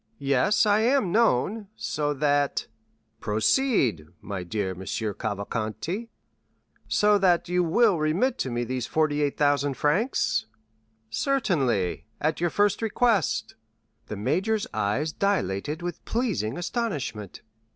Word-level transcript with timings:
"Yes, 0.17 0.65
I 0.65 0.79
am 0.79 1.11
known, 1.11 1.67
so 1.75 2.11
that——" 2.11 2.65
"Proceed, 3.19 4.07
my 4.19 4.41
dear 4.41 4.73
Monsieur 4.73 5.13
Cavalcanti." 5.13 6.09
"So 6.87 7.19
that 7.19 7.47
you 7.47 7.63
will 7.63 7.99
remit 7.99 8.39
to 8.39 8.49
me 8.49 8.63
these 8.63 8.87
48,000 8.87 9.75
francs?" 9.75 10.47
"Certainly, 11.11 12.07
at 12.19 12.41
your 12.41 12.49
first 12.49 12.81
request." 12.81 13.53
The 14.07 14.17
major's 14.17 14.65
eyes 14.73 15.11
dilated 15.13 15.83
with 15.83 16.03
pleasing 16.03 16.57
astonishment. 16.57 17.43